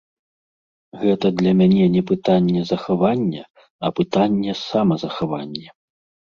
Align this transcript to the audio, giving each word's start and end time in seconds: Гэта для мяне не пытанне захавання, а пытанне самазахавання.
Гэта 1.01 1.27
для 1.41 1.51
мяне 1.59 1.85
не 1.95 2.01
пытанне 2.11 2.61
захавання, 2.71 3.43
а 3.85 3.93
пытанне 4.01 4.51
самазахавання. 4.63 5.69